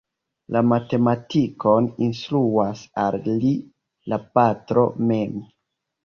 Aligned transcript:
La 0.53 0.61
matematikon 0.67 1.89
instruas 2.05 2.81
al 3.01 3.17
li 3.43 3.51
la 4.13 4.19
patro 4.39 4.87
mem. 5.11 5.37